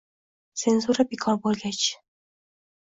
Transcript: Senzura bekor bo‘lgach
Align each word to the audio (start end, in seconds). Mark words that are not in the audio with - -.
Senzura 0.61 1.05
bekor 1.11 1.39
bo‘lgach 1.47 1.87